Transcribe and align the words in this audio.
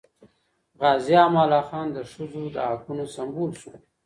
غازي 0.79 1.15
امان 1.25 1.43
الله 1.45 1.61
خان 1.69 1.87
د 1.91 1.97
ښځو 2.11 2.43
د 2.55 2.57
حقونو 2.69 3.03
سمبول 3.15 3.51
سو. 3.61 3.71